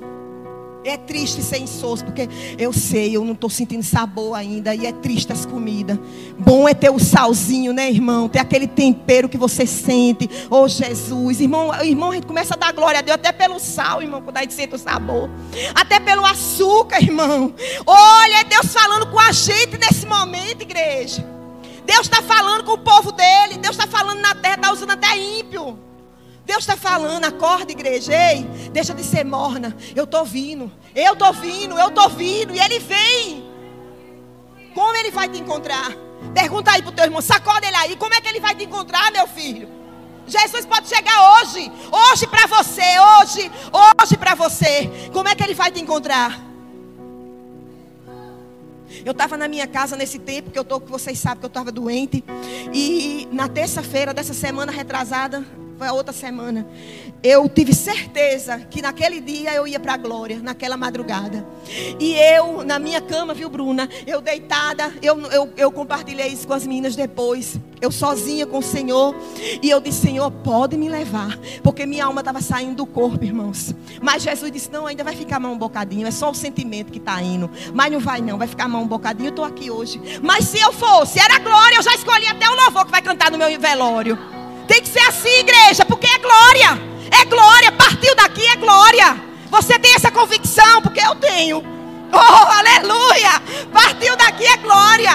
[0.83, 4.91] É triste ser insosso, porque eu sei, eu não estou sentindo sabor ainda, e é
[4.91, 5.99] triste as comidas.
[6.39, 8.27] Bom é ter o salzinho, né, irmão?
[8.27, 10.29] Ter aquele tempero que você sente.
[10.49, 11.39] Oh, Jesus.
[11.39, 14.37] Irmão, irmão, a gente começa a dar glória a Deus até pelo sal, irmão, quando
[14.37, 15.29] a gente sente o sabor.
[15.75, 17.53] Até pelo açúcar, irmão.
[17.85, 21.23] Olha, é Deus falando com a gente nesse momento, igreja.
[21.85, 23.40] Deus está falando com o povo dele.
[26.91, 28.11] Falando, acorda, igreja.
[28.13, 29.75] Ei, deixa de ser morna.
[29.95, 30.69] Eu estou vindo.
[30.93, 32.53] Eu estou vindo, eu estou vindo.
[32.53, 33.49] E ele vem.
[34.73, 35.91] Como ele vai te encontrar?
[36.33, 37.95] Pergunta aí para o teu irmão, sacode ele aí.
[37.95, 39.69] Como é que ele vai te encontrar, meu filho?
[40.27, 41.71] Jesus pode chegar hoje.
[41.91, 42.99] Hoje para você.
[42.99, 43.51] Hoje.
[43.71, 45.09] Hoje para você.
[45.13, 46.41] Como é que ele vai te encontrar?
[49.05, 51.47] Eu estava na minha casa nesse tempo que eu tô, que vocês sabem que eu
[51.47, 52.21] estava doente.
[52.73, 55.45] E na terça-feira dessa semana retrasada,
[55.81, 56.67] foi a outra semana.
[57.23, 61.43] Eu tive certeza que naquele dia eu ia para a glória, naquela madrugada.
[61.99, 63.89] E eu, na minha cama, viu, Bruna?
[64.05, 67.59] Eu deitada, eu, eu, eu compartilhei isso com as meninas depois.
[67.81, 69.15] Eu sozinha com o Senhor.
[69.59, 71.35] E eu disse: Senhor, pode me levar.
[71.63, 73.73] Porque minha alma estava saindo do corpo, irmãos.
[73.99, 76.05] Mas Jesus disse: Não, ainda vai ficar mal um bocadinho.
[76.05, 77.49] É só o sentimento que está indo.
[77.73, 78.37] Mas não vai, não.
[78.37, 79.29] Vai ficar mal um bocadinho.
[79.29, 79.99] Eu estou aqui hoje.
[80.21, 81.77] Mas se eu fosse, era glória.
[81.77, 84.40] Eu já escolhi até o louvor que vai cantar no meu velório.
[84.71, 86.81] Tem que ser assim, igreja, porque é glória.
[87.11, 87.73] É glória.
[87.73, 89.21] Partiu daqui é glória.
[89.49, 91.61] Você tem essa convicção, porque eu tenho.
[92.13, 93.41] Oh, aleluia!
[93.71, 95.11] Partiu daqui é glória.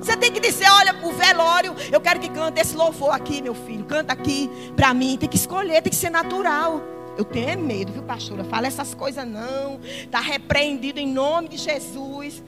[0.00, 3.54] Você tem que dizer, olha, o velório, eu quero que cante esse louvor aqui, meu
[3.54, 3.84] filho.
[3.84, 5.18] Canta aqui para mim.
[5.18, 6.82] Tem que escolher, tem que ser natural.
[7.18, 8.42] Eu tenho medo, viu, pastora?
[8.44, 9.80] Fala essas coisas não.
[9.82, 12.42] Está repreendido em nome de Jesus.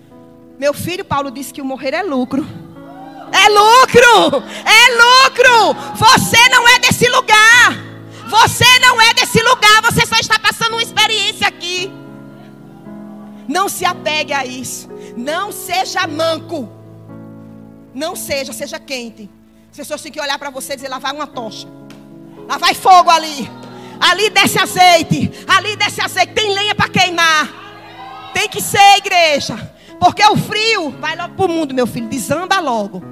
[0.59, 2.47] Meu filho Paulo disse que o morrer é lucro.
[3.33, 4.45] É lucro!
[4.65, 5.75] É lucro!
[5.97, 7.93] Você não é desse lugar.
[8.29, 9.83] Você não é desse lugar.
[9.83, 11.91] Você só está passando uma experiência aqui.
[13.49, 14.89] Não se apegue a isso.
[15.17, 16.71] Não seja manco.
[17.95, 19.29] Não seja, seja quente.
[19.71, 21.67] As pessoas têm que olhar para você e dizer: lá vai uma tocha.
[22.49, 23.51] Lá vai fogo ali.
[24.01, 25.31] Ali desce azeite.
[25.47, 26.33] Ali desce azeite.
[26.33, 27.49] Tem lenha para queimar.
[28.35, 29.73] Tem que ser, igreja.
[30.01, 32.09] Porque o frio vai logo para o mundo, meu filho.
[32.09, 33.12] Desamba logo.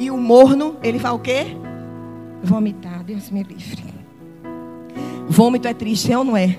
[0.00, 1.48] E o morno, ele vai o quê?
[2.42, 3.04] Vomitar.
[3.04, 3.84] Deus me livre.
[5.28, 6.56] Vômito é triste, é ou não é?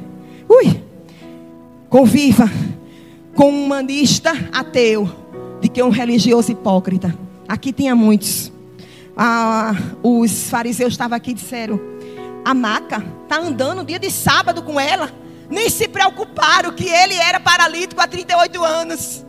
[0.48, 0.84] Ui!
[1.90, 2.48] Conviva
[3.36, 5.10] com um humanista ateu
[5.60, 7.18] de que um religioso hipócrita.
[7.48, 8.52] Aqui tinha muitos.
[9.18, 9.74] Ah,
[10.04, 11.82] os fariseus estavam aqui e disseram:
[12.46, 15.12] a maca está andando dia de sábado com ela.
[15.50, 19.26] Nem se preocuparam que ele era paralítico há 38 anos.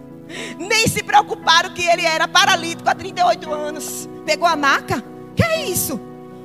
[0.93, 4.07] Se preocuparam que ele era paralítico há 38 anos.
[4.27, 5.03] Pegou a maca?
[5.35, 5.99] Que é isso?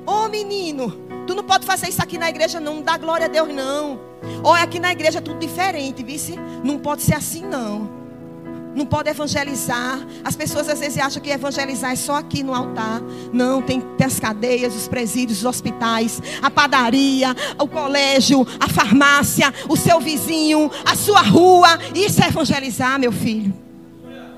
[0.05, 0.89] Ô oh, menino,
[1.27, 2.75] tu não pode fazer isso aqui na igreja, não.
[2.75, 3.99] Não dá glória a Deus, não.
[4.41, 6.39] Olha, aqui na igreja é tudo diferente, vice?
[6.63, 7.89] Não pode ser assim, não.
[8.73, 9.99] Não pode evangelizar.
[10.23, 13.01] As pessoas às vezes acham que evangelizar é só aqui no altar.
[13.33, 19.53] Não, tem, tem as cadeias, os presídios, os hospitais, a padaria, o colégio, a farmácia,
[19.67, 21.77] o seu vizinho, a sua rua.
[21.93, 23.66] Isso é evangelizar, meu filho.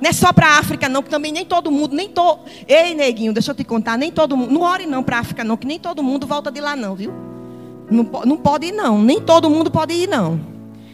[0.01, 2.39] Não é só para a África, não, que também nem todo mundo, nem todo.
[2.67, 4.51] Ei, neguinho, deixa eu te contar, nem todo mundo.
[4.51, 6.95] Não ore não para a África, não, que nem todo mundo volta de lá, não,
[6.95, 7.11] viu?
[7.91, 9.01] Não, não pode ir, não.
[9.01, 10.39] Nem todo mundo pode ir, não.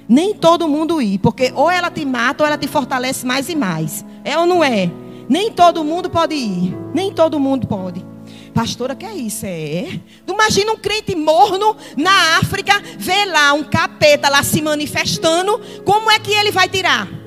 [0.08, 3.56] Nem todo mundo ir, porque ou ela te mata ou ela te fortalece mais e
[3.56, 4.06] mais.
[4.24, 4.89] É ou não é?
[5.28, 6.76] Nem todo mundo pode ir.
[6.94, 8.06] Nem todo mundo pode.
[8.54, 9.46] Pastora, que é isso?
[9.46, 10.00] É?
[10.28, 15.60] Imagina um crente morno na África, vê lá um capeta lá se manifestando.
[15.84, 17.24] Como é que ele vai tirar?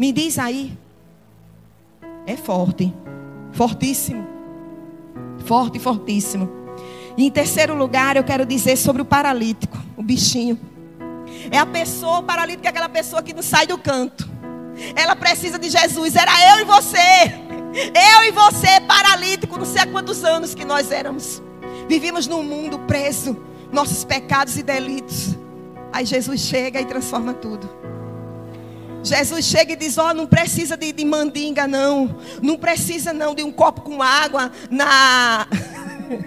[0.00, 0.72] Me diz aí.
[2.26, 2.90] É forte.
[3.52, 4.26] Fortíssimo.
[5.44, 6.50] Forte, fortíssimo.
[7.18, 10.58] E em terceiro lugar, eu quero dizer sobre o paralítico, o bichinho.
[11.50, 14.26] É a pessoa, o paralítico é aquela pessoa que não sai do canto.
[14.96, 16.16] Ela precisa de Jesus.
[16.16, 17.34] Era eu e você.
[17.94, 21.42] Eu e você, paralítico, não sei há quantos anos que nós éramos.
[21.86, 23.36] Vivíamos num mundo preso,
[23.70, 25.36] nossos pecados e delitos.
[25.92, 27.79] Aí Jesus chega e transforma tudo.
[29.02, 32.16] Jesus chega e diz: Ó, oh, não precisa de, de mandinga, não.
[32.42, 35.46] Não precisa, não, de um copo com água na.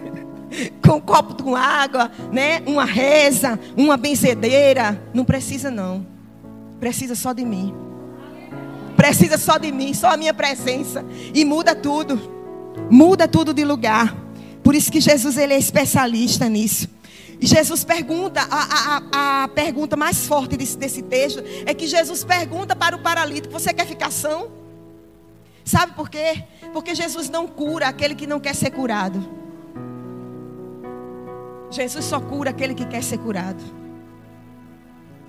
[0.82, 2.62] com um copo com água, né?
[2.66, 5.02] Uma reza, uma benzedeira.
[5.14, 6.06] Não precisa, não.
[6.80, 7.74] Precisa só de mim.
[8.96, 11.06] Precisa só de mim, só a minha presença.
[11.34, 12.20] E muda tudo.
[12.90, 14.16] Muda tudo de lugar.
[14.64, 16.88] Por isso que Jesus ele é especialista nisso.
[17.44, 22.24] E Jesus pergunta, a, a, a pergunta mais forte desse, desse texto é que Jesus
[22.24, 24.50] pergunta para o paralítico: Você quer ficar são?
[25.66, 26.46] Sabe por quê?
[26.72, 29.22] Porque Jesus não cura aquele que não quer ser curado.
[31.70, 33.62] Jesus só cura aquele que quer ser curado.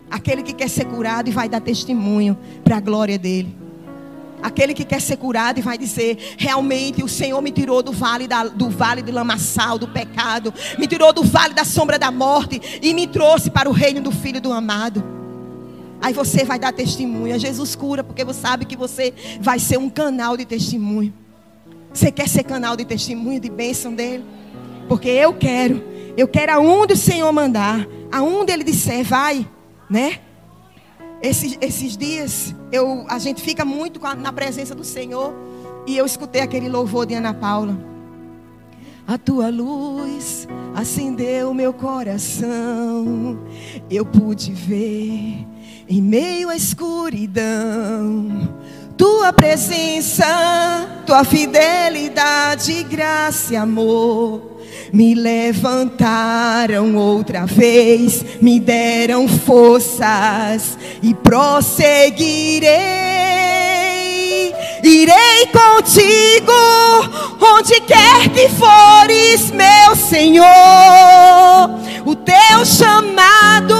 [0.08, 3.63] Aquele que quer ser curado e vai dar testemunho para a glória dele.
[4.44, 8.28] Aquele que quer ser curado e vai dizer: realmente o Senhor me tirou do vale,
[8.28, 12.60] da, do vale do lamaçal, do pecado, me tirou do vale da sombra da morte
[12.82, 15.02] e me trouxe para o reino do Filho do Amado.
[15.98, 17.40] Aí você vai dar testemunho.
[17.40, 21.14] Jesus cura porque você sabe que você vai ser um canal de testemunho.
[21.90, 24.26] Você quer ser canal de testemunho, de bênção dele?
[24.86, 25.82] Porque eu quero.
[26.18, 29.48] Eu quero aonde o Senhor mandar, aonde Ele disser, vai,
[29.88, 30.18] né?
[31.24, 35.32] Esses, esses dias, eu, a gente fica muito a, na presença do Senhor.
[35.86, 37.78] E eu escutei aquele louvor de Ana Paula.
[39.06, 43.38] A tua luz acendeu meu coração.
[43.90, 45.46] Eu pude ver
[45.88, 48.54] em meio à escuridão.
[48.94, 50.26] Tua presença,
[51.06, 54.53] tua fidelidade, graça e amor
[54.94, 62.70] me levantaram outra vez, me deram forças e prosseguirei.
[64.84, 66.52] Irei contigo
[67.40, 70.46] onde quer que fores, meu Senhor.
[72.06, 73.74] O teu chamado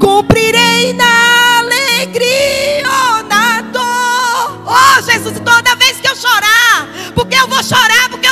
[0.00, 4.64] cumprirei na alegria ou na dor.
[4.66, 8.25] Oh, Jesus, toda vez que eu chorar, porque eu vou chorar, porque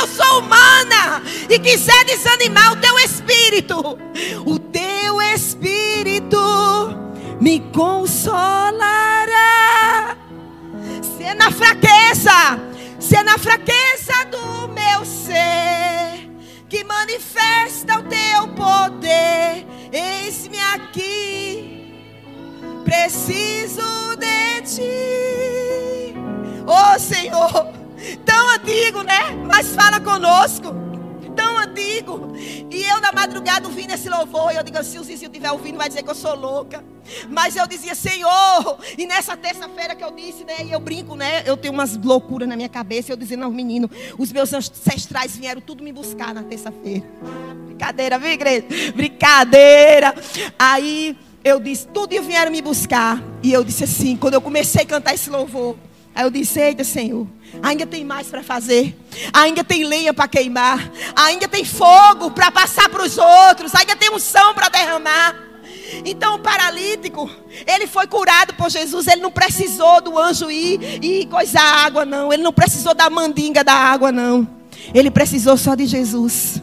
[1.49, 3.97] e quiser desanimar o teu espírito,
[4.45, 6.37] o teu espírito
[7.39, 8.85] me consolará.
[11.01, 12.59] Se é na fraqueza,
[12.99, 16.29] se é na fraqueza do meu ser
[16.67, 21.93] que manifesta o teu poder, eis-me aqui,
[22.83, 26.15] preciso de ti,
[26.65, 27.71] oh Senhor,
[28.25, 29.31] tão antigo, né?
[29.45, 30.85] Mas fala conosco
[31.75, 32.33] tão antigo.
[32.71, 35.89] E eu na madrugada ouvindo esse louvor, eu digo, se o Zizinho estiver ouvindo, vai
[35.89, 36.83] dizer que eu sou louca.
[37.29, 41.43] Mas eu dizia, Senhor, e nessa terça-feira que eu disse, né, e eu brinco, né,
[41.45, 45.61] eu tenho umas loucuras na minha cabeça, eu dizendo aos meninos, os meus ancestrais vieram
[45.61, 47.05] tudo me buscar na terça-feira.
[47.65, 48.65] Brincadeira, viu, igreja?
[48.95, 50.15] Brincadeira.
[50.57, 53.21] Aí eu disse, tudo vieram me buscar.
[53.43, 55.75] E eu disse assim, quando eu comecei a cantar esse louvor,
[56.15, 57.27] aí eu disse, eita Senhor,
[57.61, 58.97] ainda tem mais para fazer,
[59.33, 64.09] ainda tem lenha para queimar, ainda tem fogo para passar para os outros, ainda tem
[64.09, 65.35] unção para derramar.
[66.03, 67.29] Então o paralítico,
[67.67, 72.33] ele foi curado por Jesus, ele não precisou do anjo ir e coisar água, não.
[72.33, 74.47] Ele não precisou da mandinga da água, não.
[74.93, 76.61] Ele precisou só de Jesus.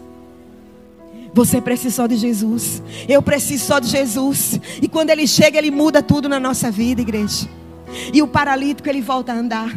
[1.35, 2.83] Você precisa só de Jesus.
[3.09, 4.61] Eu preciso só de Jesus.
[4.83, 7.49] E quando ele chega, ele muda tudo na nossa vida, igreja.
[8.13, 9.71] E o paralítico, ele volta a andar.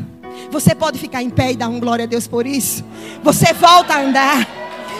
[0.51, 2.83] Você pode ficar em pé e dar um glória a Deus por isso?
[3.23, 4.47] Você volta a andar.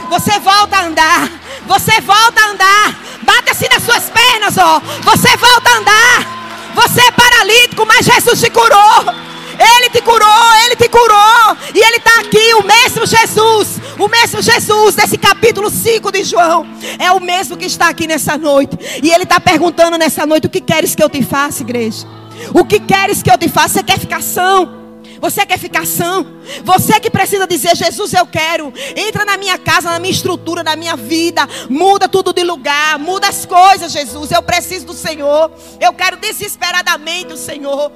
[0.10, 1.30] Você volta a andar.
[1.68, 3.00] Você volta a andar.
[3.24, 4.80] Bate assim nas suas pernas, ó.
[5.04, 6.36] Você volta a andar.
[6.76, 9.26] Você é paralítico, mas Jesus te curou.
[9.58, 11.58] Ele te curou, Ele te curou.
[11.74, 13.80] E Ele está aqui, o mesmo Jesus.
[13.98, 16.68] O mesmo Jesus desse capítulo 5 de João.
[17.00, 18.78] É o mesmo que está aqui nessa noite.
[19.02, 22.06] E Ele está perguntando nessa noite: O que queres que eu te faça, igreja?
[22.54, 23.76] O que queres que eu te faça?
[23.76, 24.86] Você quer ficar são?
[25.20, 26.26] Você quer ficar são?
[26.64, 28.74] Você que precisa dizer, Jesus, eu quero.
[28.96, 31.48] Entra na minha casa, na minha estrutura, na minha vida.
[31.70, 33.00] Muda tudo de lugar.
[33.00, 34.32] Muda as coisas, Jesus.
[34.32, 35.52] Eu preciso do Senhor.
[35.80, 37.92] Eu quero desesperadamente o Senhor.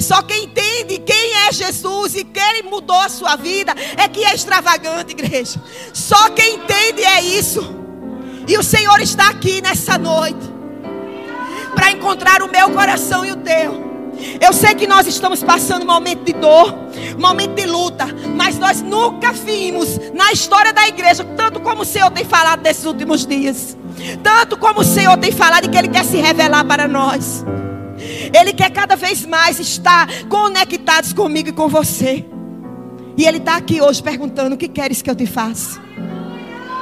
[0.00, 4.24] Só quem entende quem é Jesus e que Ele mudou a sua vida é que
[4.24, 5.60] é extravagante, igreja.
[5.92, 7.74] Só quem entende é isso.
[8.46, 10.55] E o Senhor está aqui nessa noite
[11.76, 13.86] para encontrar o meu coração e o teu.
[14.40, 16.74] Eu sei que nós estamos passando um momento de dor,
[17.16, 21.84] um momento de luta, mas nós nunca vimos na história da igreja, tanto como o
[21.84, 23.76] Senhor tem falado nesses últimos dias,
[24.22, 27.44] tanto como o Senhor tem falado que Ele quer se revelar para nós.
[28.34, 32.24] Ele quer cada vez mais estar conectados comigo e com você.
[33.16, 35.80] E Ele está aqui hoje perguntando: o que queres que eu te faça?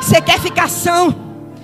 [0.01, 1.15] Você quer ficar são?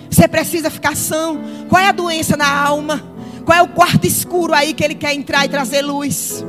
[0.09, 1.41] Você precisa ficar são?
[1.69, 3.10] Qual é a doença na alma?
[3.51, 6.45] Qual é o quarto escuro aí que ele quer entrar e trazer luz?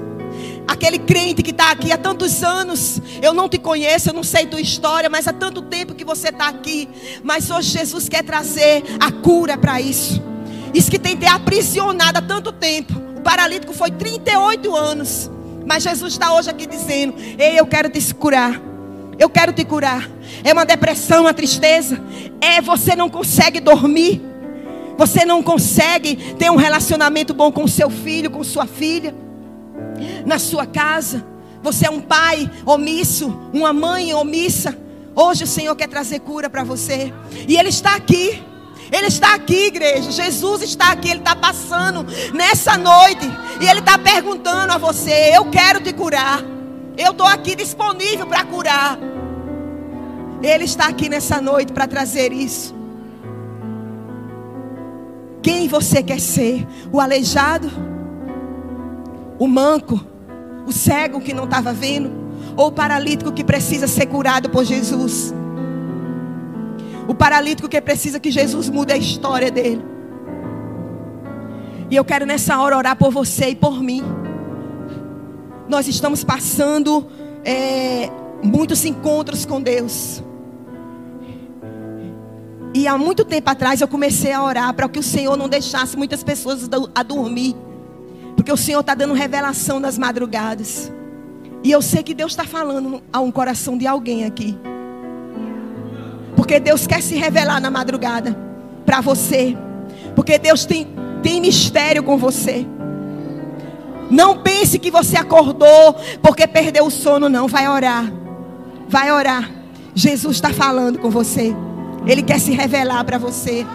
[0.68, 4.46] Aquele crente que está aqui há tantos anos, eu não te conheço, eu não sei
[4.46, 6.88] tua história, mas há tanto tempo que você está aqui.
[7.24, 10.22] Mas hoje Jesus quer trazer a cura para isso.
[10.76, 12.94] Isso que tem te aprisionado há tanto tempo.
[13.18, 15.28] O paralítico foi 38 anos.
[15.66, 18.62] Mas Jesus está hoje aqui dizendo: Ei, eu quero te curar.
[19.18, 20.08] Eu quero te curar.
[20.44, 22.00] É uma depressão, uma tristeza.
[22.40, 24.31] É você não consegue dormir.
[25.02, 29.16] Você não consegue ter um relacionamento bom com seu filho, com sua filha,
[30.28, 31.26] na sua casa.
[31.64, 34.78] Você é um pai omisso, uma mãe omissa.
[35.16, 37.12] Hoje o Senhor quer trazer cura para você.
[37.48, 38.44] E Ele está aqui.
[38.92, 40.12] Ele está aqui, igreja.
[40.12, 41.10] Jesus está aqui.
[41.10, 43.26] Ele está passando nessa noite.
[43.60, 46.44] E Ele está perguntando a você: Eu quero te curar.
[46.96, 49.00] Eu estou aqui disponível para curar.
[50.44, 52.81] Ele está aqui nessa noite para trazer isso.
[55.42, 56.68] Quem você quer ser?
[56.92, 57.70] O aleijado?
[59.40, 60.00] O manco?
[60.68, 62.12] O cego que não estava vendo?
[62.56, 65.34] Ou o paralítico que precisa ser curado por Jesus?
[67.08, 69.84] O paralítico que precisa que Jesus mude a história dele.
[71.90, 74.04] E eu quero nessa hora orar por você e por mim.
[75.68, 77.08] Nós estamos passando
[77.44, 78.10] é,
[78.44, 80.24] muitos encontros com Deus.
[82.74, 85.98] E há muito tempo atrás eu comecei a orar para que o Senhor não deixasse
[85.98, 87.56] muitas pessoas a dormir.
[88.36, 90.92] Porque o Senhor está dando revelação nas madrugadas.
[91.64, 94.58] E eu sei que Deus está falando a um coração de alguém aqui.
[96.36, 98.36] Porque Deus quer se revelar na madrugada
[98.86, 99.56] para você.
[100.16, 100.88] Porque Deus tem,
[101.22, 102.66] tem mistério com você.
[104.10, 107.48] Não pense que você acordou porque perdeu o sono, não.
[107.48, 108.12] Vai orar.
[108.88, 109.52] Vai orar.
[109.94, 111.54] Jesus está falando com você.
[112.06, 113.66] Ele quer se revelar para você.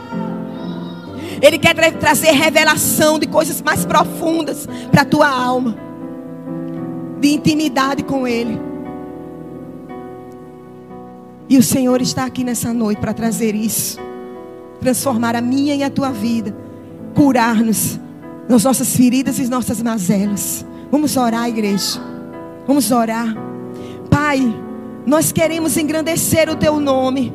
[1.41, 5.77] Ele quer tra trazer revelação de coisas mais profundas para a tua alma.
[7.21, 8.59] De intimidade com Ele.
[11.49, 13.99] E o Senhor está aqui nessa noite para trazer isso.
[14.81, 16.57] Transformar a minha e a tua vida.
[17.15, 17.99] Curar-nos
[18.49, 20.65] nas nossas feridas e nossas mazelas.
[20.91, 22.01] Vamos orar, igreja.
[22.67, 23.35] Vamos orar.
[24.11, 24.41] Pai,
[25.07, 27.33] nós queremos engrandecer o teu nome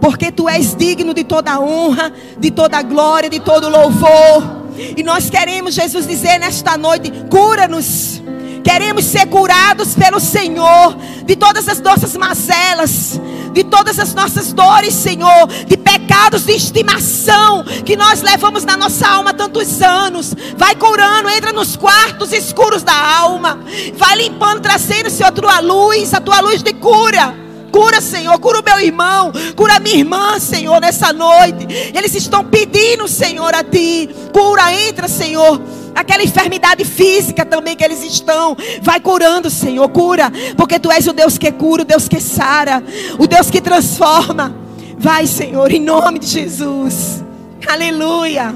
[0.00, 4.60] porque tu és digno de toda honra, de toda glória, de todo louvor.
[4.96, 8.20] E nós queremos, Jesus, dizer nesta noite: cura-nos.
[8.62, 10.94] Queremos ser curados pelo Senhor
[11.24, 13.18] de todas as nossas mazelas,
[13.54, 19.08] de todas as nossas dores, Senhor, de pecados de estimação que nós levamos na nossa
[19.08, 20.34] alma tantos anos.
[20.58, 23.58] Vai curando, entra nos quartos escuros da alma,
[23.96, 27.49] vai limpando, trazendo, Senhor, a tua luz, a tua luz de cura.
[27.70, 31.66] Cura, Senhor, cura o meu irmão, cura a minha irmã, Senhor, nessa noite.
[31.94, 34.08] Eles estão pedindo, Senhor, a Ti.
[34.32, 35.60] Cura, entra, Senhor.
[35.94, 38.56] Aquela enfermidade física também que eles estão.
[38.82, 40.32] Vai curando, Senhor, cura.
[40.56, 42.82] Porque Tu és o Deus que cura, o Deus que sara,
[43.18, 44.54] o Deus que transforma.
[44.98, 47.24] Vai, Senhor, em nome de Jesus.
[47.66, 48.54] Aleluia.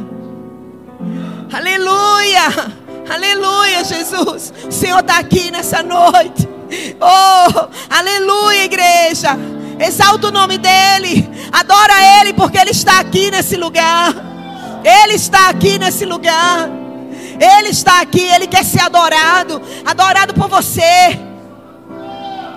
[1.52, 2.74] Aleluia.
[3.08, 4.52] Aleluia, Jesus.
[4.66, 6.48] O Senhor está aqui nessa noite.
[7.00, 9.38] Oh, aleluia, igreja.
[9.78, 11.28] Exalta o nome dEle.
[11.52, 14.14] Adora Ele, porque Ele está aqui nesse lugar.
[14.84, 16.68] Ele está aqui nesse lugar.
[17.40, 19.60] Ele está aqui, Ele quer ser adorado.
[19.84, 21.18] Adorado por você.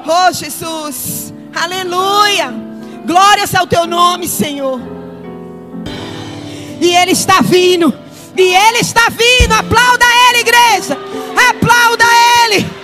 [0.05, 1.33] Oh, Jesus.
[1.55, 2.53] Aleluia.
[3.05, 4.79] Glórias ao teu nome, Senhor.
[6.79, 7.93] E Ele está vindo.
[8.35, 9.53] E Ele está vindo.
[9.53, 10.97] Aplauda Ele, igreja.
[11.49, 12.05] Aplauda
[12.45, 12.76] Ele.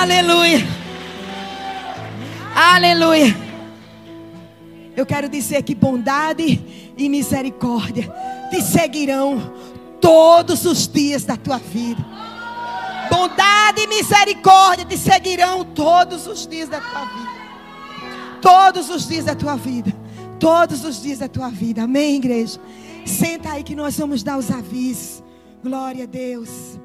[0.00, 0.60] Aleluia.
[2.54, 3.36] Aleluia.
[4.96, 8.08] Eu quero dizer que bondade e misericórdia
[8.48, 9.52] te seguirão
[10.00, 12.00] todos os dias da tua vida.
[13.10, 17.30] Bondade e misericórdia te seguirão todos os dias da tua vida.
[18.40, 19.92] Todos os dias da tua vida.
[20.38, 21.82] Todos os dias da tua vida.
[21.82, 22.60] Amém, igreja?
[23.04, 25.24] Senta aí que nós vamos dar os avisos.
[25.60, 26.77] Glória a Deus.